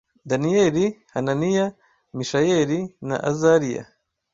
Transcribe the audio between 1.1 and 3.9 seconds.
Hananiya, Mishayeli na Azariya.